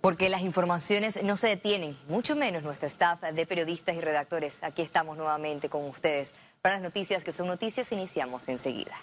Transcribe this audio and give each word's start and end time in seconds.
Porque 0.00 0.28
las 0.28 0.42
informaciones 0.42 1.22
no 1.24 1.36
se 1.36 1.48
detienen, 1.48 1.98
mucho 2.08 2.36
menos 2.36 2.62
nuestra 2.62 2.86
staff 2.86 3.20
de 3.20 3.46
periodistas 3.46 3.96
y 3.96 4.00
redactores. 4.00 4.62
Aquí 4.62 4.82
estamos 4.82 5.16
nuevamente 5.16 5.68
con 5.68 5.84
ustedes 5.88 6.34
para 6.62 6.76
las 6.76 6.82
noticias 6.82 7.24
que 7.24 7.32
son 7.32 7.48
noticias. 7.48 7.90
Iniciamos 7.90 8.48
enseguida. 8.48 8.94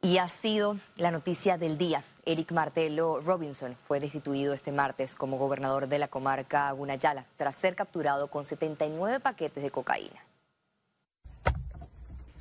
Y 0.00 0.18
ha 0.18 0.28
sido 0.28 0.76
la 0.96 1.10
noticia 1.10 1.56
del 1.56 1.78
día. 1.78 2.02
Eric 2.26 2.52
Martelo 2.52 3.20
Robinson 3.20 3.76
fue 3.86 4.00
destituido 4.00 4.54
este 4.54 4.72
martes 4.72 5.14
como 5.14 5.38
gobernador 5.38 5.88
de 5.88 5.98
la 5.98 6.08
comarca 6.08 6.70
Gunayala 6.72 7.26
tras 7.36 7.56
ser 7.56 7.74
capturado 7.74 8.28
con 8.28 8.44
79 8.44 9.20
paquetes 9.20 9.62
de 9.62 9.70
cocaína. 9.70 10.20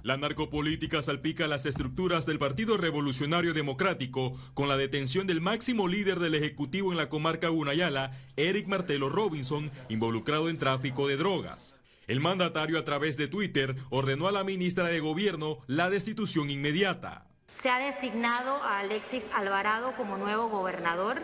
La 0.03 0.17
narcopolítica 0.17 1.01
salpica 1.01 1.47
las 1.47 1.65
estructuras 1.65 2.25
del 2.25 2.37
Partido 2.37 2.75
Revolucionario 2.75 3.53
Democrático 3.53 4.37
con 4.53 4.67
la 4.67 4.75
detención 4.75 5.27
del 5.27 5.39
máximo 5.39 5.87
líder 5.87 6.19
del 6.19 6.35
Ejecutivo 6.35 6.91
en 6.91 6.97
la 6.97 7.07
comarca 7.07 7.47
Gunayala, 7.47 8.11
Eric 8.35 8.67
Martelo 8.67 9.07
Robinson, 9.07 9.71
involucrado 9.87 10.49
en 10.49 10.57
tráfico 10.57 11.07
de 11.07 11.15
drogas. 11.15 11.77
El 12.05 12.19
mandatario 12.19 12.77
a 12.77 12.83
través 12.83 13.15
de 13.15 13.29
Twitter 13.29 13.77
ordenó 13.91 14.27
a 14.27 14.33
la 14.33 14.43
ministra 14.43 14.89
de 14.89 14.99
Gobierno 14.99 15.59
la 15.67 15.89
destitución 15.89 16.49
inmediata. 16.49 17.25
Se 17.61 17.69
ha 17.69 17.79
designado 17.79 18.61
a 18.61 18.79
Alexis 18.79 19.23
Alvarado 19.33 19.93
como 19.95 20.17
nuevo 20.17 20.49
gobernador 20.49 21.21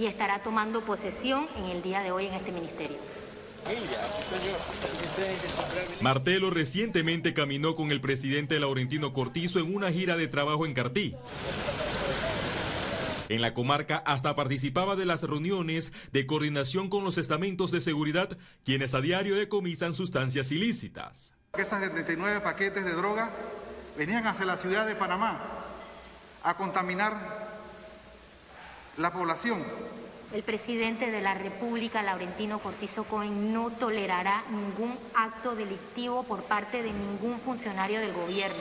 y 0.00 0.06
estará 0.06 0.40
tomando 0.40 0.80
posesión 0.80 1.46
en 1.58 1.66
el 1.66 1.80
día 1.80 2.00
de 2.00 2.10
hoy 2.10 2.26
en 2.26 2.34
este 2.34 2.50
ministerio. 2.50 2.98
Martelo 6.00 6.50
recientemente 6.50 7.34
caminó 7.34 7.74
con 7.74 7.90
el 7.90 8.00
presidente 8.00 8.60
Laurentino 8.60 9.12
Cortizo 9.12 9.58
en 9.58 9.74
una 9.74 9.90
gira 9.90 10.16
de 10.16 10.28
trabajo 10.28 10.66
en 10.66 10.74
Cartí. 10.74 11.14
En 13.28 13.40
la 13.42 13.54
comarca 13.54 13.96
hasta 14.06 14.36
participaba 14.36 14.94
de 14.94 15.04
las 15.04 15.22
reuniones 15.22 15.92
de 16.12 16.26
coordinación 16.26 16.88
con 16.88 17.02
los 17.02 17.18
estamentos 17.18 17.72
de 17.72 17.80
seguridad, 17.80 18.38
quienes 18.64 18.94
a 18.94 19.00
diario 19.00 19.36
decomisan 19.36 19.94
sustancias 19.94 20.52
ilícitas. 20.52 21.32
Esas 21.54 21.80
79 21.80 22.40
paquetes 22.40 22.84
de 22.84 22.92
droga 22.92 23.30
venían 23.98 24.26
hacia 24.26 24.44
la 24.44 24.58
ciudad 24.58 24.86
de 24.86 24.94
Panamá 24.94 25.40
a 26.44 26.54
contaminar 26.54 27.56
la 28.96 29.12
población 29.12 29.64
el 30.32 30.42
presidente 30.42 31.10
de 31.10 31.20
la 31.20 31.34
República, 31.34 32.02
Laurentino 32.02 32.58
Cortizo 32.58 33.04
Cohen, 33.04 33.52
no 33.52 33.70
tolerará 33.70 34.44
ningún 34.50 34.96
acto 35.14 35.54
delictivo 35.54 36.24
por 36.24 36.42
parte 36.42 36.82
de 36.82 36.92
ningún 36.92 37.38
funcionario 37.40 38.00
del 38.00 38.12
gobierno. 38.12 38.58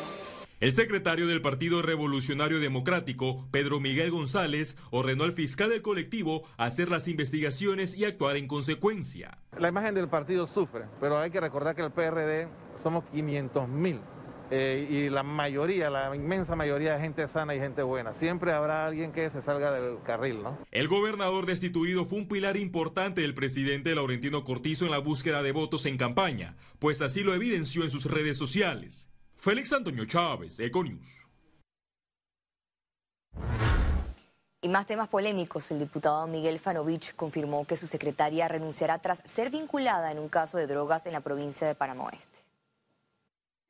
El 0.62 0.74
secretario 0.74 1.28
del 1.28 1.42
Partido 1.42 1.82
Revolucionario 1.82 2.60
Democrático, 2.60 3.46
Pedro 3.52 3.82
Miguel 3.82 4.10
González, 4.10 4.78
ordenó 4.90 5.26
al 5.26 5.34
fiscal 5.34 5.70
del 5.70 5.82
colectivo 5.82 6.44
hacer 6.58 6.90
las 6.90 7.10
investigaciones 7.10 7.94
y 7.94 8.06
actuar 8.06 8.38
en 8.38 8.48
consecuencia. 8.48 9.38
La 9.60 9.68
imagen 9.68 9.96
del 9.96 10.08
partido 10.08 10.48
sufre, 10.48 10.86
pero 11.02 11.18
hay 11.18 11.30
que 11.30 11.42
recordar 11.42 11.76
que 11.76 11.82
el 11.82 11.92
PRD 11.92 12.48
somos 12.78 13.04
500 13.12 13.68
mil 13.68 14.00
eh, 14.52 14.88
y 14.90 15.10
la 15.10 15.24
mayoría, 15.24 15.90
la 15.90 16.16
inmensa 16.16 16.56
mayoría 16.56 16.94
de 16.94 17.00
gente 17.00 17.28
sana 17.28 17.56
y 17.56 17.60
gente 17.60 17.84
buena. 17.84 18.14
Siempre 18.14 18.54
habrá 18.54 18.86
alguien 18.86 19.12
que 19.12 19.30
se 19.30 19.42
salga 19.42 19.72
del 19.72 20.02
carril, 20.04 20.44
¿no? 20.44 20.58
El 20.72 20.88
gobernador 20.88 21.46
destituido 21.46 22.06
fue 22.06 22.20
un 22.20 22.28
pilar 22.28 22.58
importante 22.58 23.22
del 23.22 23.34
presidente 23.34 23.96
Laurentino 23.96 24.44
Cortizo 24.44 24.86
en 24.86 24.92
la 24.92 25.00
búsqueda 25.00 25.42
de 25.42 25.52
votos 25.52 25.86
en 25.86 25.98
campaña, 25.98 26.56
pues 26.80 27.02
así 27.02 27.22
lo 27.22 27.34
evidenció 27.34 27.84
en 27.84 27.92
sus 27.92 28.06
redes 28.06 28.38
sociales. 28.38 29.10
Félix 29.36 29.74
Antonio 29.74 30.06
Chávez, 30.06 30.60
Econius. 30.60 31.26
Y 34.62 34.68
más 34.68 34.88
temas 34.88 35.10
polémicos, 35.10 35.70
el 35.70 35.78
diputado 35.78 36.26
Miguel 36.26 36.58
Fanovich 36.60 37.14
confirmó 37.16 37.68
que 37.68 37.78
su 37.78 37.86
secretaria 37.86 38.48
renunciará 38.48 38.98
tras 38.98 39.22
ser 39.24 39.52
vinculada 39.52 40.12
en 40.12 40.18
un 40.18 40.28
caso 40.28 40.58
de 40.58 40.66
drogas 40.66 41.06
en 41.06 41.14
la 41.14 41.20
provincia 41.20 41.68
de 41.68 41.76
Panamá 41.76 42.06
Oeste. 42.06 42.45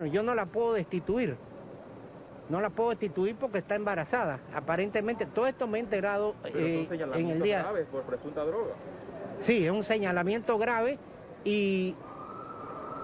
Yo 0.03 0.23
no 0.23 0.35
la 0.35 0.45
puedo 0.47 0.73
destituir. 0.73 1.37
No 2.49 2.59
la 2.59 2.69
puedo 2.69 2.89
destituir 2.89 3.37
porque 3.37 3.59
está 3.59 3.75
embarazada. 3.75 4.41
Aparentemente, 4.53 5.25
todo 5.25 5.47
esto 5.47 5.67
me 5.67 5.77
he 5.77 5.81
enterado 5.81 6.35
eh, 6.53 6.85
en 7.13 7.29
el 7.29 7.41
día. 7.41 7.59
grave 7.59 7.85
por 7.85 8.03
presunta 8.03 8.43
droga. 8.43 8.73
Sí, 9.39 9.65
es 9.65 9.71
un 9.71 9.85
señalamiento 9.85 10.57
grave 10.57 10.99
y 11.45 11.95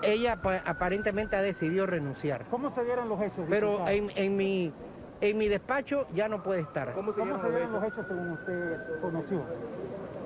ella 0.04 0.42
aparentemente 0.66 1.38
ha 1.38 1.42
decidido 1.42 1.86
renunciar. 1.86 2.44
¿Cómo 2.52 2.76
se 2.76 2.84
dieron 2.84 3.08
los 3.08 3.22
hechos? 3.22 3.46
Pero 3.50 3.88
en, 3.88 4.36
mi, 4.36 4.74
en 5.22 5.38
mi 5.38 5.48
despacho 5.48 6.08
ya 6.14 6.28
no 6.28 6.44
puede 6.44 6.60
estar. 6.60 6.94
¿Cómo 6.94 7.14
se, 7.14 7.22
dieron, 7.22 7.72
los 7.72 7.84
hechos 7.86 8.06
según 8.06 8.32
usted 8.32 9.00
conoció? 9.00 9.42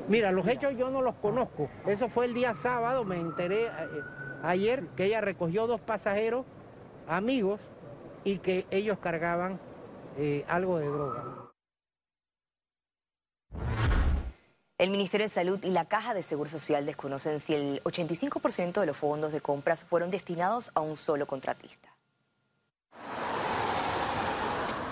Mira, 0.08 0.32
los 0.32 0.47
hechos 0.47 0.76
yo 0.76 0.90
no 0.90 1.03
los 1.03 1.14
conozco. 1.18 1.70
Eso 1.86 2.09
fue 2.09 2.26
el 2.26 2.34
día 2.34 2.56
sábado, 2.56 3.06
me 3.06 3.20
enteré. 3.20 3.66
Eh, 3.66 3.70
ayer 4.42 4.88
que 4.96 5.06
ella 5.06 5.22
recogió 5.22 5.68
dos 5.68 5.80
pasajeros 5.82 6.46
amigos 7.08 7.60
y 8.24 8.40
que 8.40 8.66
ellos 8.72 8.98
cargaban 9.00 9.60
eh, 10.18 10.46
algo 10.48 10.80
de 10.80 10.88
droga. 10.88 11.24
El 14.78 14.90
Ministerio 14.90 15.26
de 15.26 15.30
Salud 15.30 15.64
y 15.64 15.70
la 15.70 15.86
Caja 15.86 16.14
de 16.14 16.22
Seguro 16.22 16.50
Social 16.50 16.86
desconocen 16.86 17.40
si 17.40 17.54
el 17.54 17.82
85% 17.84 18.82
de 18.82 18.86
los 18.86 18.98
fondos 18.98 19.32
de 19.32 19.40
compras 19.40 19.86
fueron 19.86 20.12
destinados 20.12 20.70
a 20.74 20.82
un 20.82 20.98
solo 20.98 21.28
contratista. 21.28 21.95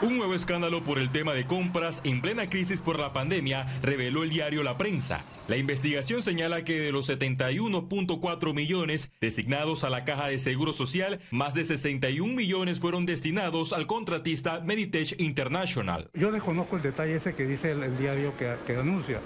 Un 0.03 0.17
nuevo 0.17 0.33
escándalo 0.33 0.83
por 0.83 0.99
el 0.99 1.11
tema 1.11 1.33
de 1.33 1.45
compras 1.45 2.01
en 2.03 2.19
plena 2.19 2.49
crisis 2.49 2.81
por 2.81 2.99
la 2.99 3.13
pandemia 3.13 3.67
reveló 3.81 4.23
el 4.23 4.31
diario 4.31 4.61
La 4.61 4.77
Prensa. 4.77 5.23
La 5.47 5.55
investigación 5.55 6.21
señala 6.21 6.65
que 6.65 6.77
de 6.77 6.91
los 6.91 7.09
71.4 7.09 8.53
millones 8.53 9.09
designados 9.21 9.85
a 9.85 9.89
la 9.89 10.03
Caja 10.03 10.27
de 10.27 10.39
Seguro 10.39 10.73
Social, 10.73 11.21
más 11.31 11.53
de 11.53 11.63
61 11.63 12.33
millones 12.33 12.81
fueron 12.81 13.05
destinados 13.05 13.71
al 13.71 13.87
contratista 13.87 14.59
Meditech 14.59 15.17
International. 15.21 16.09
Yo 16.15 16.33
desconozco 16.33 16.75
el 16.75 16.81
detalle 16.81 17.15
ese 17.15 17.33
que 17.33 17.45
dice 17.45 17.71
el, 17.71 17.97
diario 17.97 18.35
que, 18.35 18.55
que 18.67 18.73
denuncia. 18.73 19.21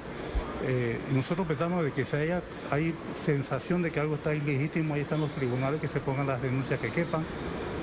Eh, 0.63 0.99
nosotros 1.11 1.47
pensamos 1.47 1.83
de 1.83 1.91
que 1.91 2.05
si 2.05 2.17
haya, 2.17 2.43
hay 2.69 2.93
sensación 3.25 3.81
de 3.81 3.89
que 3.89 3.99
algo 3.99 4.13
está 4.13 4.35
ilegítimo, 4.35 4.93
ahí 4.93 5.01
están 5.01 5.21
los 5.21 5.31
tribunales 5.33 5.81
que 5.81 5.87
se 5.87 5.99
pongan 5.99 6.27
las 6.27 6.39
denuncias 6.39 6.79
que 6.79 6.91
quepan 6.91 7.25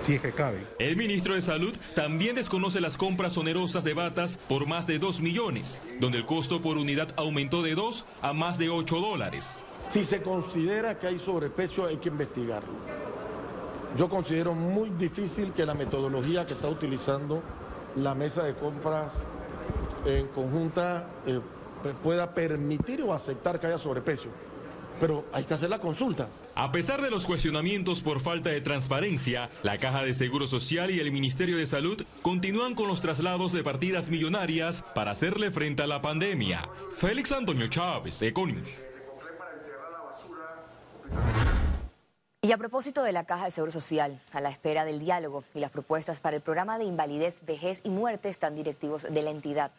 si 0.05 0.15
es 0.15 0.23
que 0.23 0.33
cabe. 0.33 0.59
El 0.79 0.97
ministro 0.97 1.35
de 1.35 1.43
Salud 1.43 1.75
también 1.95 2.37
desconoce 2.37 2.81
las 2.81 2.97
compras 2.97 3.37
onerosas 3.37 3.85
de 3.85 3.95
batas 3.95 4.37
por 4.49 4.67
más 4.67 4.87
de 4.87 4.99
2 4.99 5.21
millones, 5.21 5.79
donde 6.01 6.19
el 6.19 6.27
costo 6.27 6.61
por 6.61 6.77
unidad 6.77 7.09
aumentó 7.17 7.63
de 7.63 7.75
2 7.75 8.05
a 8.23 8.33
más 8.33 8.59
de 8.59 8.69
8 8.69 8.97
dólares. 9.01 9.65
Si 9.91 10.05
se 10.05 10.23
considera 10.23 10.99
que 10.99 11.07
hay 11.07 11.19
sobrepeso, 11.19 11.87
hay 11.87 11.97
que 11.97 12.09
investigarlo. 12.09 12.73
Yo 13.97 14.09
considero 14.09 14.55
muy 14.55 14.91
difícil 14.91 15.53
que 15.53 15.65
la 15.65 15.75
metodología 15.75 16.47
que 16.47 16.55
está 16.55 16.69
utilizando 16.69 17.43
la 17.97 18.15
mesa 18.15 18.43
de 18.43 18.55
compras 18.55 19.13
en 20.05 20.27
conjunta 20.29 21.09
eh, 21.27 21.41
pueda 22.03 22.35
permitir 22.35 23.03
o 23.03 23.15
aceptar 23.15 23.61
que 23.61 23.69
haya 23.69 23.79
sobrepeso 23.79 24.29
pero 25.01 25.25
hay 25.33 25.45
que 25.45 25.55
hacer 25.55 25.71
la 25.71 25.79
consulta. 25.79 26.29
A 26.55 26.73
pesar 26.73 27.03
de 27.03 27.11
los 27.11 27.25
cuestionamientos 27.25 28.01
por 28.01 28.21
falta 28.21 28.51
de 28.51 28.61
transparencia, 28.61 29.51
la 29.63 29.79
Caja 29.79 30.03
de 30.03 30.15
Seguro 30.15 30.47
Social 30.47 30.91
y 30.91 31.01
el 31.01 31.13
Ministerio 31.13 31.57
de 31.57 31.67
Salud 31.67 32.03
continúan 32.23 32.75
con 32.75 32.89
los 32.89 33.01
traslados 33.01 33.53
de 33.53 33.63
partidas 33.63 34.11
millonarias 34.11 34.85
para 34.95 35.13
hacerle 35.13 35.51
frente 35.51 35.83
a 35.83 35.87
la 35.87 36.03
pandemia. 36.03 36.69
Félix 36.97 37.33
Antonio 37.33 37.69
Chávez, 37.69 38.21
Econius. 38.23 38.69
Y 42.45 42.53
a 42.53 42.59
propósito 42.59 43.03
de 43.03 43.13
la 43.13 43.25
Caja 43.25 43.47
de 43.47 43.51
Seguro 43.51 43.73
Social, 43.73 44.21
a 44.35 44.41
la 44.43 44.51
espera 44.51 44.85
del 44.85 45.01
diálogo 45.01 45.45
y 45.55 45.61
las 45.61 45.71
propuestas 45.71 46.21
para 46.21 46.37
el 46.37 46.43
programa 46.43 46.77
de 46.77 46.85
invalidez, 46.85 47.41
vejez 47.47 47.81
y 47.85 47.89
muerte 47.89 48.29
están 48.29 48.55
directivos 48.55 49.03
de 49.03 49.23
la 49.23 49.31
entidad. 49.31 49.73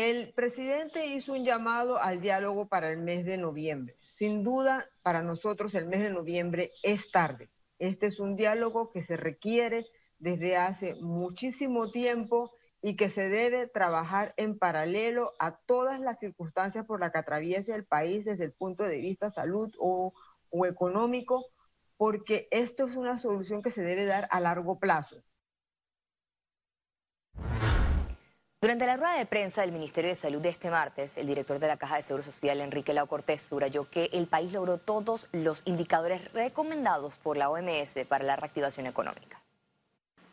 El 0.00 0.32
presidente 0.32 1.04
hizo 1.08 1.34
un 1.34 1.44
llamado 1.44 1.98
al 1.98 2.22
diálogo 2.22 2.68
para 2.68 2.90
el 2.90 2.96
mes 2.96 3.26
de 3.26 3.36
noviembre. 3.36 3.98
Sin 4.00 4.42
duda, 4.42 4.88
para 5.02 5.22
nosotros 5.22 5.74
el 5.74 5.84
mes 5.88 6.00
de 6.00 6.08
noviembre 6.08 6.72
es 6.82 7.10
tarde. 7.10 7.50
Este 7.78 8.06
es 8.06 8.18
un 8.18 8.34
diálogo 8.34 8.92
que 8.92 9.02
se 9.02 9.18
requiere 9.18 9.84
desde 10.18 10.56
hace 10.56 10.94
muchísimo 10.94 11.90
tiempo 11.90 12.50
y 12.80 12.96
que 12.96 13.10
se 13.10 13.28
debe 13.28 13.66
trabajar 13.66 14.32
en 14.38 14.58
paralelo 14.58 15.34
a 15.38 15.58
todas 15.66 16.00
las 16.00 16.18
circunstancias 16.18 16.86
por 16.86 16.98
las 16.98 17.12
que 17.12 17.18
atraviesa 17.18 17.76
el 17.76 17.84
país 17.84 18.24
desde 18.24 18.44
el 18.44 18.52
punto 18.52 18.84
de 18.84 18.96
vista 18.96 19.30
salud 19.30 19.70
o, 19.78 20.14
o 20.48 20.64
económico, 20.64 21.44
porque 21.98 22.48
esto 22.52 22.86
es 22.86 22.96
una 22.96 23.18
solución 23.18 23.60
que 23.60 23.70
se 23.70 23.82
debe 23.82 24.06
dar 24.06 24.28
a 24.30 24.40
largo 24.40 24.78
plazo. 24.78 25.22
Durante 28.62 28.84
la 28.84 28.98
rueda 28.98 29.16
de 29.16 29.24
prensa 29.24 29.62
del 29.62 29.72
Ministerio 29.72 30.10
de 30.10 30.14
Salud 30.14 30.42
de 30.42 30.50
este 30.50 30.68
martes, 30.68 31.16
el 31.16 31.26
director 31.26 31.58
de 31.58 31.66
la 31.66 31.78
Caja 31.78 31.96
de 31.96 32.02
Seguro 32.02 32.22
Social, 32.22 32.60
Enrique 32.60 32.92
Lau 32.92 33.06
Cortés, 33.06 33.40
subrayó 33.40 33.88
que 33.88 34.10
el 34.12 34.26
país 34.26 34.52
logró 34.52 34.76
todos 34.76 35.28
los 35.32 35.62
indicadores 35.64 36.30
recomendados 36.34 37.16
por 37.16 37.38
la 37.38 37.48
OMS 37.48 38.04
para 38.06 38.22
la 38.22 38.36
reactivación 38.36 38.86
económica. 38.86 39.40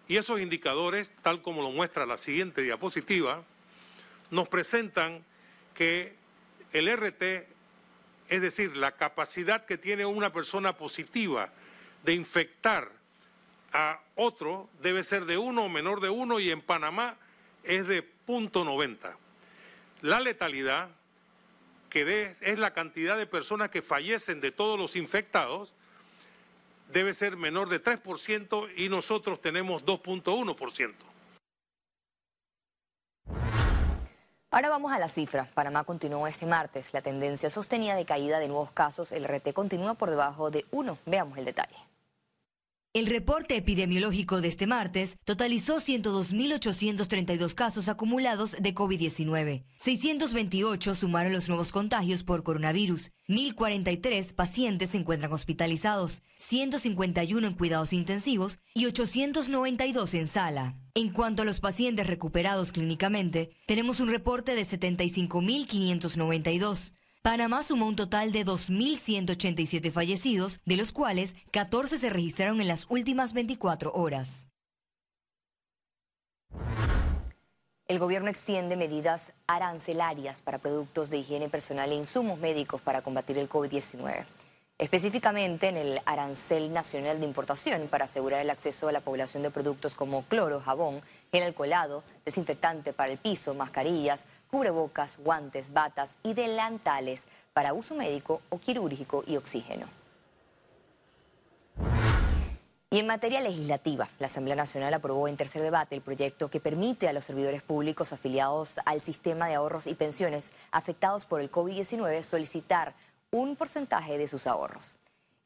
Y 0.10 0.18
esos 0.18 0.42
indicadores, 0.42 1.10
tal 1.22 1.42
como 1.42 1.62
lo 1.62 1.72
muestra 1.72 2.06
la 2.06 2.18
siguiente 2.18 2.64
diapositiva, 2.64 3.46
nos 4.30 4.50
presentan 4.50 5.24
que 5.74 6.14
el 6.74 6.94
RT, 6.94 7.48
es 8.28 8.42
decir, 8.42 8.76
la 8.76 8.92
capacidad 8.92 9.64
que 9.64 9.78
tiene 9.78 10.06
una 10.06 10.34
persona 10.34 10.76
positiva 10.76 11.48
de 12.04 12.12
infectar 12.12 12.92
a 13.72 14.02
otro 14.16 14.68
debe 14.82 15.06
ser 15.06 15.24
de 15.24 15.38
uno 15.38 15.64
o 15.64 15.70
menor 15.70 16.02
de 16.02 16.10
uno 16.10 16.42
y 16.42 16.52
en 16.52 16.62
Panamá 16.62 17.16
es 17.64 17.88
de 17.88 18.17
punto 18.28 18.66
.90. 18.66 19.16
La 20.02 20.20
letalidad, 20.20 20.90
que 21.90 22.36
es 22.42 22.60
la 22.60 22.74
cantidad 22.74 23.18
de 23.18 23.26
personas 23.26 23.72
que 23.72 23.82
fallecen 23.82 24.42
de 24.42 24.52
todos 24.52 24.78
los 24.78 24.96
infectados, 24.96 25.74
debe 26.92 27.14
ser 27.14 27.38
menor 27.38 27.70
de 27.70 27.82
3% 27.82 28.70
y 28.76 28.90
nosotros 28.90 29.42
tenemos 29.42 29.86
2.1%. 29.86 30.94
Ahora 34.52 34.70
vamos 34.70 34.92
a 34.92 35.00
la 35.00 35.10
cifra. 35.10 35.50
Panamá 35.54 35.84
continuó 35.86 36.28
este 36.28 36.46
martes. 36.46 36.94
La 36.94 37.02
tendencia 37.02 37.50
sostenida 37.50 37.96
de 37.96 38.06
caída 38.06 38.40
de 38.40 38.48
nuevos 38.48 38.72
casos, 38.72 39.12
el 39.12 39.26
RT 39.26 39.54
continúa 39.54 39.96
por 39.96 40.10
debajo 40.10 40.52
de 40.52 40.66
1. 40.72 40.98
Veamos 41.06 41.38
el 41.38 41.46
detalle. 41.46 41.87
El 42.98 43.06
reporte 43.06 43.56
epidemiológico 43.56 44.42
de 44.42 44.48
este 44.48 44.66
martes 44.66 45.20
totalizó 45.24 45.76
102.832 45.76 47.54
casos 47.54 47.90
acumulados 47.90 48.56
de 48.60 48.74
COVID-19. 48.74 49.66
628 49.76 50.96
sumaron 50.96 51.32
los 51.32 51.48
nuevos 51.48 51.72
contagios 51.72 52.24
por 52.24 52.42
coronavirus. 52.42 53.12
1.043 53.28 54.34
pacientes 54.34 54.90
se 54.90 54.98
encuentran 54.98 55.32
hospitalizados, 55.32 56.24
151 56.38 57.46
en 57.46 57.54
cuidados 57.54 57.94
intensivos 57.94 58.58
y 58.74 58.88
892 58.88 60.16
en 60.16 60.28
sala. 60.28 60.80
En 60.96 61.10
cuanto 61.10 61.44
a 61.44 61.46
los 61.46 61.60
pacientes 61.60 62.08
recuperados 62.08 62.72
clínicamente, 62.72 63.52
tenemos 63.68 64.00
un 64.00 64.10
reporte 64.10 64.56
de 64.56 64.64
75.592. 64.64 66.94
Panamá 67.28 67.62
sumó 67.62 67.88
un 67.88 67.98
total 67.98 68.32
de 68.32 68.46
2.187 68.46 69.92
fallecidos, 69.92 70.62
de 70.64 70.78
los 70.78 70.94
cuales 70.94 71.36
14 71.52 71.98
se 71.98 72.10
registraron 72.10 72.62
en 72.62 72.70
las 72.70 72.86
últimas 72.88 73.34
24 73.34 73.92
horas. 73.92 74.48
El 77.86 78.00
gobierno 78.00 78.30
extiende 78.30 78.78
medidas 78.78 79.34
arancelarias 79.46 80.40
para 80.40 80.60
productos 80.60 81.10
de 81.10 81.18
higiene 81.18 81.50
personal 81.50 81.92
e 81.92 81.96
insumos 81.96 82.40
médicos 82.40 82.80
para 82.80 83.02
combatir 83.02 83.38
el 83.38 83.50
COVID-19 83.50 84.26
específicamente 84.78 85.70
en 85.70 85.78
el 85.78 86.02
arancel 86.06 86.72
nacional 86.72 87.20
de 87.20 87.26
importación 87.26 87.88
para 87.88 88.06
asegurar 88.06 88.42
el 88.42 88.50
acceso 88.50 88.88
a 88.88 88.92
la 88.92 89.02
población 89.02 89.42
de 89.42 89.50
productos 89.50 89.96
como 89.96 90.24
cloro, 90.26 90.62
jabón, 90.62 91.02
gel 91.32 91.44
alcoholado, 91.44 92.04
desinfectante 92.26 92.94
para 92.94 93.12
el 93.12 93.18
piso, 93.18 93.56
mascarillas, 93.56 94.26
cubrebocas, 94.50 95.18
guantes, 95.18 95.74
batas 95.74 96.16
y 96.24 96.34
delantales 96.34 97.26
para 97.54 97.74
uso 97.74 97.96
médico 97.96 98.42
o 98.50 98.60
quirúrgico 98.60 99.24
y 99.26 99.38
oxígeno. 99.38 99.88
Y 102.90 103.00
en 103.00 103.08
materia 103.08 103.42
legislativa, 103.42 104.08
la 104.18 104.28
Asamblea 104.28 104.56
Nacional 104.56 104.94
aprobó 104.94 105.28
en 105.28 105.36
tercer 105.36 105.62
debate 105.62 105.94
el 105.94 106.02
proyecto 106.02 106.50
que 106.50 106.62
permite 106.62 107.10
a 107.10 107.14
los 107.14 107.26
servidores 107.26 107.62
públicos 107.62 108.14
afiliados 108.14 108.80
al 108.86 109.02
sistema 109.02 109.48
de 109.48 109.56
ahorros 109.56 109.88
y 109.88 109.94
pensiones 109.94 110.54
afectados 110.72 111.26
por 111.26 111.42
el 111.42 111.52
COVID-19 111.52 112.24
solicitar 112.24 112.94
un 113.30 113.58
porcentaje 113.58 114.18
de 114.18 114.30
sus 114.30 114.48
ahorros. 114.48 114.96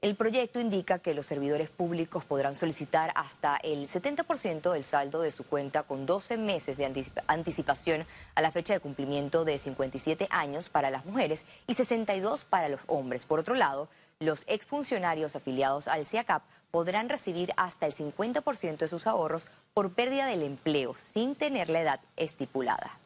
El 0.01 0.15
proyecto 0.15 0.59
indica 0.59 0.98
que 0.98 1.13
los 1.13 1.27
servidores 1.27 1.69
públicos 1.69 2.25
podrán 2.25 2.56
solicitar 2.56 3.12
hasta 3.13 3.57
el 3.57 3.88
70% 3.88 4.71
del 4.71 4.83
saldo 4.83 5.21
de 5.21 5.30
su 5.30 5.44
cuenta 5.44 5.83
con 5.83 6.07
12 6.07 6.38
meses 6.38 6.77
de 6.77 7.12
anticipación 7.27 8.07
a 8.33 8.42
la 8.42 8.51
fecha 8.51 8.74
de 8.74 8.80
cumplimiento 8.80 9.45
de 9.45 9.59
57 9.59 10.27
años 10.31 10.69
para 10.69 10.89
las 10.89 11.06
mujeres 11.06 11.45
y 11.68 11.75
62 11.75 12.45
para 12.45 12.68
los 12.68 12.81
hombres. 12.88 13.25
Por 13.25 13.38
otro 13.38 13.53
lado, 13.53 13.89
los 14.19 14.44
exfuncionarios 14.48 15.36
afiliados 15.36 15.88
al 15.88 16.07
CIACAP 16.07 16.42
podrán 16.71 17.07
recibir 17.07 17.51
hasta 17.56 17.86
el 17.86 17.94
50% 17.94 18.77
de 18.77 18.88
sus 18.88 19.06
ahorros 19.06 19.45
por 19.75 19.94
pérdida 19.94 20.25
del 20.25 20.42
empleo 20.42 20.95
sin 20.98 21.36
tener 21.36 21.69
la 21.69 21.81
edad 21.81 22.00
estipulada. 22.18 23.00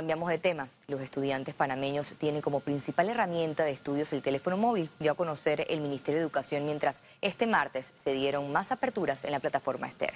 Cambiamos 0.00 0.30
de 0.30 0.38
tema. 0.38 0.66
Los 0.88 1.02
estudiantes 1.02 1.54
panameños 1.54 2.14
tienen 2.14 2.40
como 2.40 2.60
principal 2.60 3.10
herramienta 3.10 3.64
de 3.64 3.72
estudios 3.72 4.14
el 4.14 4.22
teléfono 4.22 4.56
móvil, 4.56 4.88
dio 4.98 5.12
a 5.12 5.14
conocer 5.14 5.66
el 5.68 5.82
Ministerio 5.82 6.20
de 6.20 6.22
Educación, 6.22 6.64
mientras 6.64 7.02
este 7.20 7.46
martes 7.46 7.92
se 7.98 8.14
dieron 8.14 8.50
más 8.50 8.72
aperturas 8.72 9.24
en 9.24 9.32
la 9.32 9.40
plataforma 9.40 9.86
Esther. 9.86 10.14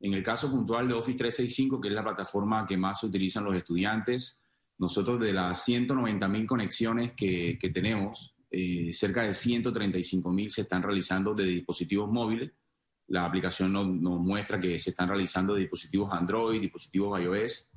En 0.00 0.14
el 0.14 0.24
caso 0.24 0.50
puntual 0.50 0.88
de 0.88 0.94
Office 0.94 1.16
365, 1.16 1.80
que 1.80 1.86
es 1.86 1.94
la 1.94 2.02
plataforma 2.02 2.66
que 2.66 2.76
más 2.76 3.04
utilizan 3.04 3.44
los 3.44 3.56
estudiantes, 3.56 4.40
nosotros 4.78 5.20
de 5.20 5.32
las 5.32 5.62
190 5.62 6.26
mil 6.26 6.44
conexiones 6.44 7.12
que, 7.12 7.56
tenemos, 7.72 8.34
eh, 8.50 8.92
cerca 8.92 9.22
de 9.22 9.32
135 9.32 10.32
mil 10.32 10.50
se 10.50 10.62
están 10.62 10.82
realizando 10.82 11.34
de 11.34 11.44
dispositivos 11.44 12.10
móviles. 12.10 12.50
La 13.06 13.26
aplicación 13.26 13.72
nos 13.72 14.18
muestra 14.18 14.58
que 14.58 14.80
se 14.80 14.90
están 14.90 15.08
realizando 15.08 15.54
de 15.54 15.60
dispositivos 15.60 16.10
Android, 16.12 16.60
dispositivos 16.60 17.20
iOS 17.20 17.70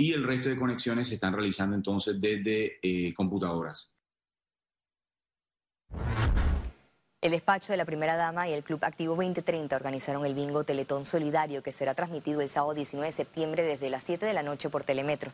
y 0.00 0.14
el 0.14 0.24
resto 0.24 0.48
de 0.48 0.56
conexiones 0.56 1.08
se 1.08 1.16
están 1.16 1.34
realizando 1.34 1.76
entonces 1.76 2.18
desde 2.18 2.78
eh, 2.80 3.12
computadoras. 3.12 3.90
El 7.20 7.32
despacho 7.32 7.74
de 7.74 7.76
la 7.76 7.84
primera 7.84 8.16
dama 8.16 8.48
y 8.48 8.54
el 8.54 8.62
Club 8.62 8.82
Activo 8.82 9.14
2030 9.14 9.76
organizaron 9.76 10.24
el 10.24 10.32
bingo 10.32 10.64
Teletón 10.64 11.04
Solidario 11.04 11.62
que 11.62 11.70
será 11.70 11.92
transmitido 11.92 12.40
el 12.40 12.48
sábado 12.48 12.72
19 12.72 13.08
de 13.08 13.12
septiembre 13.12 13.62
desde 13.62 13.90
las 13.90 14.02
7 14.04 14.24
de 14.24 14.32
la 14.32 14.42
noche 14.42 14.70
por 14.70 14.84
Telemetro. 14.84 15.32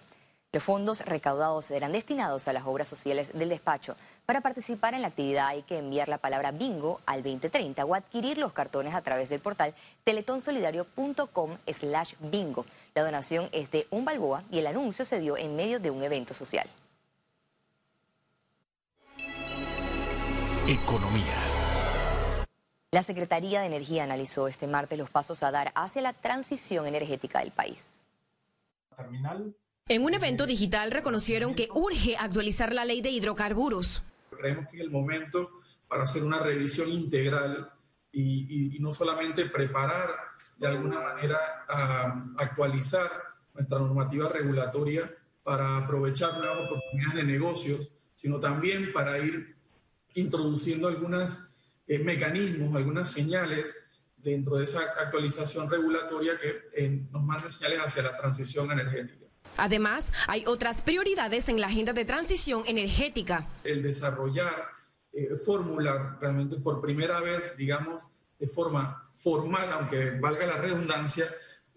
Los 0.56 0.62
fondos 0.62 1.02
recaudados 1.04 1.66
serán 1.66 1.92
destinados 1.92 2.48
a 2.48 2.54
las 2.54 2.64
obras 2.64 2.88
sociales 2.88 3.30
del 3.34 3.50
despacho. 3.50 3.94
Para 4.24 4.40
participar 4.40 4.94
en 4.94 5.02
la 5.02 5.08
actividad 5.08 5.48
hay 5.48 5.60
que 5.60 5.76
enviar 5.76 6.08
la 6.08 6.16
palabra 6.16 6.50
bingo 6.50 7.02
al 7.04 7.22
2030 7.22 7.84
o 7.84 7.94
adquirir 7.94 8.38
los 8.38 8.54
cartones 8.54 8.94
a 8.94 9.02
través 9.02 9.28
del 9.28 9.40
portal 9.40 9.74
teletonsolidario.com 10.04 11.58
slash 11.66 12.14
bingo. 12.20 12.64
La 12.94 13.04
donación 13.04 13.50
es 13.52 13.70
de 13.70 13.86
un 13.90 14.06
balboa 14.06 14.44
y 14.50 14.58
el 14.60 14.66
anuncio 14.66 15.04
se 15.04 15.20
dio 15.20 15.36
en 15.36 15.56
medio 15.56 15.78
de 15.78 15.90
un 15.90 16.02
evento 16.02 16.32
social. 16.32 16.66
Economía. 20.66 21.34
La 22.92 23.02
Secretaría 23.02 23.60
de 23.60 23.66
Energía 23.66 24.04
analizó 24.04 24.48
este 24.48 24.66
martes 24.66 24.96
los 24.96 25.10
pasos 25.10 25.42
a 25.42 25.50
dar 25.50 25.70
hacia 25.74 26.00
la 26.00 26.14
transición 26.14 26.86
energética 26.86 27.40
del 27.40 27.50
país. 27.50 28.00
Terminal 28.96 29.54
en 29.88 30.02
un 30.02 30.14
evento 30.14 30.46
digital 30.46 30.90
reconocieron 30.90 31.54
que 31.54 31.68
urge 31.72 32.16
actualizar 32.16 32.72
la 32.72 32.84
ley 32.84 33.00
de 33.02 33.10
hidrocarburos. 33.10 34.02
Creemos 34.30 34.66
que 34.68 34.78
es 34.78 34.82
el 34.82 34.90
momento 34.90 35.60
para 35.86 36.04
hacer 36.04 36.24
una 36.24 36.40
revisión 36.40 36.88
integral 36.88 37.70
y, 38.10 38.78
no 38.80 38.92
solamente 38.92 39.46
preparar 39.46 40.10
de 40.58 40.66
alguna 40.66 41.00
manera 41.00 41.38
a 41.68 42.32
actualizar 42.38 43.10
nuestra 43.54 43.78
normativa 43.78 44.28
regulatoria 44.28 45.12
para 45.44 45.78
aprovechar 45.78 46.36
nuevas 46.38 46.66
oportunidades 46.66 47.14
de 47.14 47.32
negocios, 47.32 47.92
sino 48.14 48.40
también 48.40 48.92
para 48.92 49.18
ir 49.18 49.54
introduciendo 50.14 50.88
algunos 50.88 51.54
eh, 51.86 51.98
mecanismos, 51.98 52.74
algunas 52.74 53.10
señales 53.10 53.76
dentro 54.16 54.56
de 54.56 54.64
esa 54.64 54.80
actualización 54.98 55.70
regulatoria 55.70 56.36
que 56.36 56.62
eh, 56.74 57.02
nos 57.12 57.22
manden 57.22 57.50
señales 57.50 57.80
hacia 57.80 58.02
la 58.02 58.16
transición 58.16 58.70
energética. 58.72 59.25
Además, 59.56 60.12
hay 60.26 60.44
otras 60.46 60.82
prioridades 60.82 61.48
en 61.48 61.60
la 61.60 61.68
agenda 61.68 61.92
de 61.92 62.04
transición 62.04 62.64
energética. 62.66 63.46
El 63.64 63.82
desarrollar, 63.82 64.68
eh, 65.12 65.36
formular 65.44 66.18
realmente 66.20 66.56
por 66.56 66.80
primera 66.80 67.20
vez, 67.20 67.56
digamos, 67.56 68.06
de 68.38 68.48
forma 68.48 69.02
formal, 69.14 69.72
aunque 69.72 70.10
valga 70.20 70.46
la 70.46 70.58
redundancia, 70.58 71.26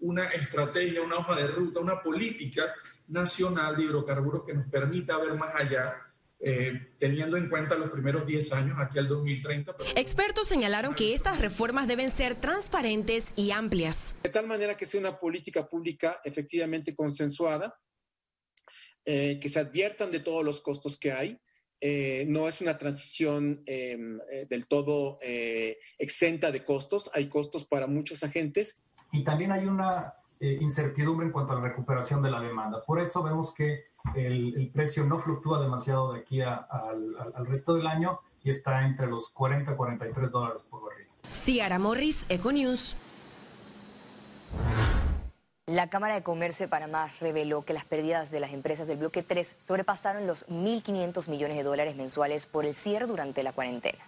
una 0.00 0.26
estrategia, 0.28 1.02
una 1.02 1.16
hoja 1.16 1.34
de 1.36 1.46
ruta, 1.46 1.80
una 1.80 2.02
política 2.02 2.74
nacional 3.08 3.76
de 3.76 3.84
hidrocarburos 3.84 4.44
que 4.44 4.54
nos 4.54 4.66
permita 4.66 5.18
ver 5.18 5.34
más 5.34 5.54
allá 5.54 6.09
eh, 6.42 6.94
teniendo 6.98 7.36
en 7.36 7.50
cuenta 7.50 7.74
los 7.74 7.90
primeros 7.90 8.26
10 8.26 8.52
años 8.54 8.78
aquí 8.78 8.98
al 8.98 9.08
2030. 9.08 9.76
Expertos 9.94 10.48
señalaron 10.48 10.94
que 10.94 11.12
estas 11.12 11.38
reformas 11.38 11.86
deben 11.86 12.10
ser 12.10 12.34
transparentes 12.34 13.34
y 13.36 13.50
amplias. 13.50 14.16
De 14.22 14.30
tal 14.30 14.46
manera 14.46 14.74
que 14.74 14.86
sea 14.86 15.00
una 15.00 15.20
política 15.20 15.68
pública 15.68 16.18
efectivamente 16.24 16.96
consensuada, 16.96 17.78
eh, 19.04 19.38
que 19.38 19.50
se 19.50 19.60
adviertan 19.60 20.10
de 20.10 20.20
todos 20.20 20.42
los 20.42 20.62
costos 20.62 20.98
que 20.98 21.12
hay. 21.12 21.38
Eh, 21.78 22.24
no 22.26 22.48
es 22.48 22.62
una 22.62 22.78
transición 22.78 23.62
em, 23.66 24.18
del 24.48 24.66
todo 24.66 25.18
exenta 25.98 26.50
de 26.50 26.64
costos, 26.64 27.10
hay 27.12 27.28
costos 27.28 27.66
para 27.66 27.86
muchos 27.86 28.24
agentes. 28.24 28.82
Y 29.12 29.24
también 29.24 29.52
hay 29.52 29.66
una 29.66 30.14
incertidumbre 30.40 31.26
en 31.26 31.32
cuanto 31.32 31.52
a 31.52 31.56
la 31.56 31.68
recuperación 31.68 32.22
de 32.22 32.30
la 32.30 32.40
demanda. 32.40 32.82
Por 32.86 32.98
eso 32.98 33.22
vemos 33.22 33.52
que 33.54 33.89
el, 34.14 34.70
precio 34.72 35.04
no 35.04 35.18
fluctúa 35.18 35.60
demasiado 35.60 36.12
de 36.12 36.20
aquí 36.20 36.40
al, 36.42 37.46
resto 37.46 37.74
del 37.74 37.86
año 37.86 38.20
y 38.42 38.50
está 38.50 38.84
entre 38.84 39.06
los 39.06 39.28
40 39.30 39.72
y 39.72 39.76
43 39.76 40.30
dólares 40.30 40.66
por 40.68 40.84
barril. 40.84 41.06
Ciara 41.32 41.78
Morris, 41.78 42.26
Econews. 42.28 42.96
La 45.66 45.88
Cámara 45.88 46.14
de 46.14 46.24
Comercio 46.24 46.66
de 46.66 46.70
Panamá 46.70 47.14
reveló 47.20 47.64
que 47.64 47.72
las 47.72 47.84
pérdidas 47.84 48.32
de 48.32 48.40
las 48.40 48.52
empresas 48.52 48.88
del 48.88 48.98
bloque 48.98 49.22
3 49.22 49.54
sobrepasaron 49.60 50.26
los 50.26 50.44
1.500 50.48 51.28
millones 51.28 51.56
de 51.58 51.62
dólares 51.62 51.94
mensuales 51.94 52.46
por 52.46 52.64
el 52.64 52.74
cierre 52.74 53.06
durante 53.06 53.44
la 53.44 53.52
cuarentena. 53.52 54.04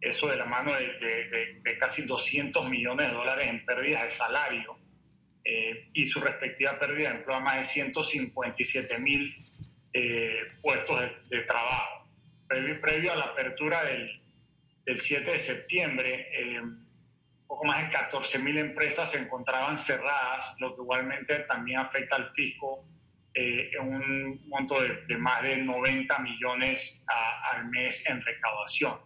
Eso 0.00 0.26
de 0.26 0.36
la 0.36 0.46
mano 0.46 0.72
de, 0.72 1.78
casi 1.78 2.04
200 2.06 2.68
millones 2.68 3.08
de 3.08 3.14
dólares 3.14 3.46
en 3.46 3.64
pérdidas 3.64 4.02
de 4.02 4.10
salario 4.10 4.76
eh, 5.44 5.88
y 5.92 6.06
su 6.06 6.20
respectiva 6.20 6.78
pérdida 6.78 7.10
de 7.10 7.16
empleo 7.16 7.36
a 7.36 7.40
más 7.40 7.58
de 7.58 7.64
157 7.64 8.98
mil 8.98 9.34
eh, 9.92 10.38
puestos 10.60 10.98
de, 11.28 11.40
trabajo. 11.42 12.08
Previo, 12.48 13.12
a 13.12 13.16
la 13.16 13.24
apertura 13.26 13.84
del, 13.84 14.20
7 14.98 15.30
de 15.30 15.38
septiembre, 15.38 16.28
eh, 16.32 16.60
poco 17.46 17.64
más 17.64 17.82
de 17.82 17.90
14 17.90 18.38
mil 18.40 18.58
empresas 18.58 19.12
se 19.12 19.18
encontraban 19.18 19.78
cerradas, 19.78 20.56
lo 20.58 20.74
que 20.74 20.82
igualmente 20.82 21.38
también 21.40 21.78
afecta 21.78 22.16
al 22.16 22.32
fisco 22.32 22.84
eh, 23.34 23.70
en 23.72 23.88
un 23.88 24.48
monto 24.48 24.80
de, 24.80 25.16
más 25.18 25.42
de 25.42 25.58
90 25.58 26.18
millones 26.18 27.04
al 27.52 27.68
mes 27.68 28.08
en 28.08 28.20
recaudación. 28.20 28.98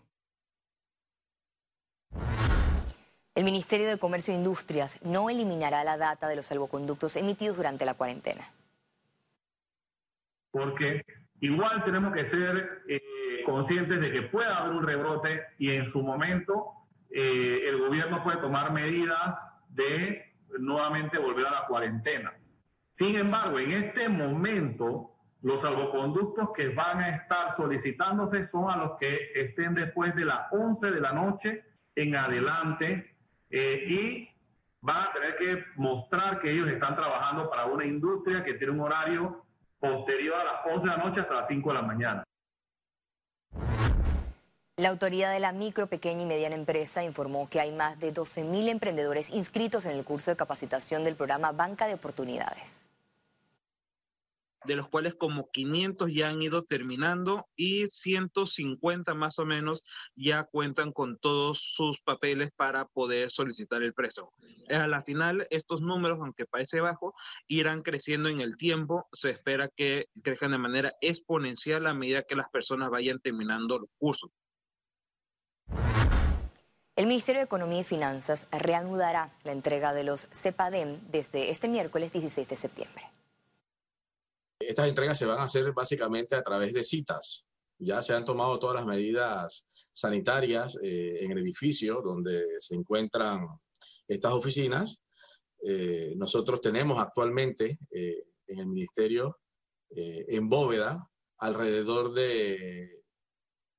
El 3.38 3.44
Ministerio 3.44 3.86
de 3.86 3.98
Comercio 3.98 4.34
e 4.34 4.36
Industrias 4.36 4.98
no 5.04 5.30
eliminará 5.30 5.84
la 5.84 5.96
data 5.96 6.26
de 6.26 6.34
los 6.34 6.46
salvoconductos 6.46 7.14
emitidos 7.14 7.56
durante 7.56 7.84
la 7.84 7.94
cuarentena. 7.94 8.50
Porque 10.50 11.04
igual 11.38 11.84
tenemos 11.84 12.12
que 12.14 12.26
ser 12.26 12.82
eh, 12.88 13.00
conscientes 13.46 14.00
de 14.00 14.10
que 14.10 14.22
puede 14.22 14.52
haber 14.52 14.72
un 14.72 14.84
rebrote 14.84 15.44
y 15.56 15.70
en 15.70 15.88
su 15.88 16.02
momento 16.02 16.72
eh, 17.10 17.60
el 17.68 17.78
gobierno 17.78 18.24
puede 18.24 18.38
tomar 18.38 18.72
medidas 18.72 19.36
de 19.68 20.34
nuevamente 20.58 21.20
volver 21.20 21.46
a 21.46 21.52
la 21.52 21.66
cuarentena. 21.68 22.36
Sin 22.98 23.16
embargo, 23.16 23.60
en 23.60 23.70
este 23.70 24.08
momento, 24.08 25.14
los 25.42 25.62
salvoconductos 25.62 26.48
que 26.56 26.70
van 26.70 27.00
a 27.02 27.10
estar 27.10 27.54
solicitándose 27.56 28.48
son 28.48 28.68
a 28.68 28.76
los 28.76 28.98
que 28.98 29.30
estén 29.32 29.74
después 29.74 30.12
de 30.16 30.24
las 30.24 30.40
11 30.50 30.90
de 30.90 31.00
la 31.00 31.12
noche 31.12 31.64
en 31.94 32.16
adelante 32.16 33.17
eh, 33.50 33.84
y 33.88 34.28
van 34.80 34.96
a 34.96 35.12
tener 35.12 35.36
que 35.36 35.64
mostrar 35.76 36.40
que 36.40 36.50
ellos 36.50 36.68
están 36.68 36.96
trabajando 36.96 37.50
para 37.50 37.66
una 37.66 37.84
industria 37.84 38.44
que 38.44 38.54
tiene 38.54 38.72
un 38.72 38.80
horario 38.80 39.44
posterior 39.78 40.36
a 40.36 40.44
las 40.44 40.74
11 40.74 40.88
de 40.88 40.96
la 40.96 41.04
noche 41.04 41.20
hasta 41.20 41.34
las 41.34 41.48
5 41.48 41.68
de 41.68 41.74
la 41.74 41.82
mañana. 41.82 42.24
La 44.76 44.90
autoridad 44.90 45.32
de 45.32 45.40
la 45.40 45.52
micro, 45.52 45.88
pequeña 45.88 46.22
y 46.22 46.26
mediana 46.26 46.54
empresa 46.54 47.02
informó 47.02 47.48
que 47.48 47.60
hay 47.60 47.72
más 47.72 47.98
de 47.98 48.14
12.000 48.14 48.68
emprendedores 48.68 49.30
inscritos 49.30 49.86
en 49.86 49.96
el 49.96 50.04
curso 50.04 50.30
de 50.30 50.36
capacitación 50.36 51.02
del 51.02 51.16
programa 51.16 51.50
Banca 51.50 51.88
de 51.88 51.94
Oportunidades 51.94 52.87
de 54.64 54.76
los 54.76 54.88
cuales 54.88 55.14
como 55.14 55.48
500 55.50 56.12
ya 56.12 56.28
han 56.28 56.42
ido 56.42 56.64
terminando 56.64 57.46
y 57.56 57.86
150 57.86 59.14
más 59.14 59.38
o 59.38 59.46
menos 59.46 59.82
ya 60.16 60.44
cuentan 60.44 60.92
con 60.92 61.18
todos 61.18 61.60
sus 61.74 62.00
papeles 62.00 62.50
para 62.56 62.86
poder 62.86 63.30
solicitar 63.30 63.82
el 63.82 63.94
préstamo. 63.94 64.32
A 64.70 64.86
la 64.86 65.02
final, 65.02 65.46
estos 65.50 65.80
números, 65.80 66.18
aunque 66.20 66.46
parece 66.46 66.80
bajo, 66.80 67.14
irán 67.46 67.82
creciendo 67.82 68.28
en 68.28 68.40
el 68.40 68.56
tiempo. 68.56 69.08
Se 69.12 69.30
espera 69.30 69.68
que 69.74 70.06
crezcan 70.22 70.50
de 70.50 70.58
manera 70.58 70.92
exponencial 71.00 71.86
a 71.86 71.94
medida 71.94 72.24
que 72.24 72.36
las 72.36 72.48
personas 72.50 72.90
vayan 72.90 73.20
terminando 73.20 73.78
los 73.78 73.90
cursos. 73.98 74.30
El 76.96 77.06
Ministerio 77.06 77.38
de 77.38 77.44
Economía 77.44 77.80
y 77.82 77.84
Finanzas 77.84 78.48
reanudará 78.50 79.30
la 79.44 79.52
entrega 79.52 79.94
de 79.94 80.02
los 80.02 80.26
CEPADEM 80.32 80.98
desde 81.12 81.50
este 81.50 81.68
miércoles 81.68 82.12
16 82.12 82.48
de 82.48 82.56
septiembre. 82.56 83.04
Estas 84.58 84.88
entregas 84.88 85.16
se 85.16 85.26
van 85.26 85.38
a 85.38 85.44
hacer 85.44 85.72
básicamente 85.72 86.34
a 86.34 86.42
través 86.42 86.72
de 86.72 86.82
citas. 86.82 87.44
Ya 87.78 88.02
se 88.02 88.12
han 88.12 88.24
tomado 88.24 88.58
todas 88.58 88.76
las 88.76 88.86
medidas 88.86 89.66
sanitarias 89.92 90.76
eh, 90.82 91.18
en 91.20 91.30
el 91.30 91.38
edificio 91.38 92.02
donde 92.02 92.44
se 92.58 92.74
encuentran 92.74 93.46
estas 94.08 94.32
oficinas. 94.32 95.00
Eh, 95.64 96.14
nosotros 96.16 96.60
tenemos 96.60 96.98
actualmente 97.00 97.78
eh, 97.90 98.24
en 98.46 98.58
el 98.58 98.66
ministerio, 98.66 99.38
en 99.90 100.50
bóveda, 100.50 101.08
alrededor 101.38 102.12
de 102.12 103.04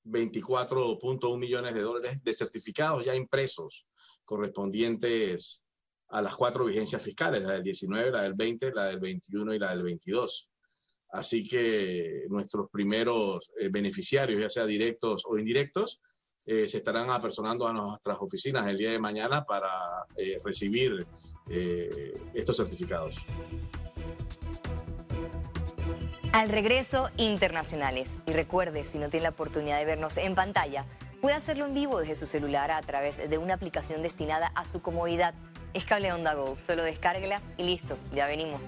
24.1 0.05 1.37
millones 1.37 1.75
de 1.75 1.81
dólares 1.81 2.23
de 2.23 2.33
certificados 2.33 3.05
ya 3.05 3.15
impresos 3.15 3.85
correspondientes 4.25 5.63
a 6.07 6.21
las 6.23 6.35
cuatro 6.35 6.65
vigencias 6.65 7.03
fiscales, 7.03 7.43
la 7.43 7.53
del 7.53 7.63
19, 7.63 8.11
la 8.11 8.23
del 8.23 8.33
20, 8.33 8.71
la 8.73 8.85
del 8.85 8.99
21 8.99 9.53
y 9.53 9.59
la 9.59 9.69
del 9.69 9.83
22. 9.83 10.49
Así 11.11 11.47
que 11.47 12.25
nuestros 12.29 12.69
primeros 12.69 13.51
eh, 13.59 13.69
beneficiarios, 13.69 14.39
ya 14.39 14.49
sea 14.49 14.65
directos 14.65 15.23
o 15.27 15.37
indirectos, 15.37 16.01
eh, 16.45 16.67
se 16.67 16.77
estarán 16.77 17.09
apersonando 17.09 17.67
a 17.67 17.73
nuestras 17.73 18.17
oficinas 18.19 18.67
el 18.67 18.77
día 18.77 18.91
de 18.91 18.99
mañana 18.99 19.43
para 19.43 19.69
eh, 20.17 20.37
recibir 20.43 21.05
estos 22.35 22.57
certificados. 22.57 23.15
Al 26.31 26.49
regreso, 26.49 27.09
internacionales. 27.17 28.17
Y 28.27 28.33
recuerde, 28.33 28.83
si 28.83 28.99
no 28.99 29.09
tiene 29.09 29.23
la 29.23 29.29
oportunidad 29.29 29.79
de 29.79 29.85
vernos 29.85 30.17
en 30.17 30.35
pantalla, 30.35 30.85
puede 31.21 31.35
hacerlo 31.35 31.65
en 31.65 31.73
vivo 31.73 31.99
desde 31.99 32.13
su 32.13 32.27
celular 32.27 32.69
a 32.69 32.81
través 32.81 33.17
de 33.27 33.37
una 33.39 33.55
aplicación 33.55 34.03
destinada 34.03 34.51
a 34.53 34.63
su 34.63 34.83
comodidad. 34.83 35.33
Es 35.73 35.85
Cable 35.85 36.13
Onda 36.13 36.35
Go. 36.35 36.55
Solo 36.59 36.83
descárguela 36.83 37.41
y 37.57 37.63
listo, 37.63 37.97
ya 38.13 38.27
venimos. 38.27 38.67